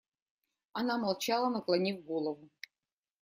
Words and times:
Она 0.73 0.97
молчала, 0.97 1.49
наклонив 1.49 2.03
голову. 2.03 2.49